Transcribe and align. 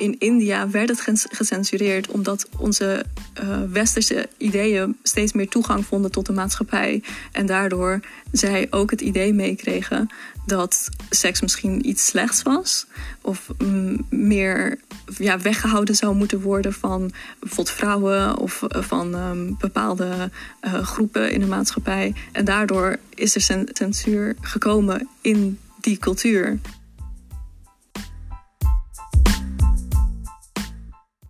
in 0.00 0.16
India 0.18 0.70
werd 0.70 0.88
het 0.88 1.26
gecensureerd 1.30 2.08
omdat 2.08 2.48
onze 2.58 3.04
uh, 3.42 3.62
westerse 3.70 4.28
ideeën 4.36 4.96
steeds 5.02 5.32
meer 5.32 5.48
toegang 5.48 5.86
vonden 5.86 6.10
tot 6.10 6.26
de 6.26 6.32
maatschappij. 6.32 7.02
En 7.32 7.46
daardoor 7.46 8.00
zij 8.32 8.66
ook 8.70 8.90
het 8.90 9.00
idee 9.00 9.32
meekregen 9.32 10.08
dat 10.46 10.88
seks 11.10 11.40
misschien 11.40 11.88
iets 11.88 12.06
slechts 12.06 12.42
was. 12.42 12.86
Of 13.20 13.50
mm, 13.58 14.06
meer 14.10 14.78
ja, 15.16 15.40
weggehouden 15.40 15.94
zou 15.94 16.14
moeten 16.14 16.40
worden 16.40 16.72
van 16.72 17.12
bijvoorbeeld 17.38 17.76
vrouwen 17.76 18.36
of 18.36 18.62
eh, 18.62 18.82
van 18.82 19.14
um, 19.14 19.56
bepaalde 19.58 20.30
uh, 20.62 20.74
groepen 20.74 21.32
in 21.32 21.40
de 21.40 21.46
maatschappij. 21.46 22.14
En 22.32 22.44
daardoor 22.44 22.96
is 23.14 23.34
er 23.34 23.64
censuur 23.72 24.36
gekomen 24.40 25.08
in 25.20 25.58
die 25.80 25.98
cultuur. 25.98 26.58